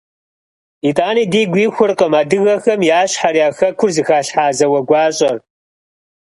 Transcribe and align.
Итӏани, 0.89 1.23
дигу 1.31 1.57
ихуркъым 1.65 2.13
адыгэхэм 2.19 2.81
я 2.97 3.01
щхьэр, 3.11 3.35
я 3.45 3.49
Хэкур 3.57 3.89
зыхалъхьа 3.95 4.45
зауэ 4.57 4.79
гуащӏэр. 4.87 5.37